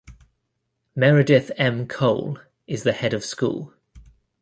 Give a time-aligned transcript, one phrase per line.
[0.97, 1.85] Meredyth M.
[1.87, 3.71] Cole is the Head of School.